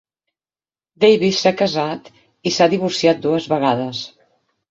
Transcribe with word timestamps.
Davis 1.03 1.41
s'ha 1.41 1.51
casat 1.59 2.09
i 2.51 2.55
s'ha 2.55 2.69
divorciat 2.73 3.23
dues 3.29 3.49
vegades. 3.55 4.01